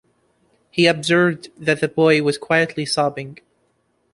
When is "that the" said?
1.63-1.87